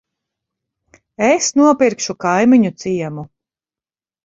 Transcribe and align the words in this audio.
Es 1.27 1.51
nopirkšu 1.61 2.17
kaimiņu 2.27 2.75
ciemu. 2.85 3.29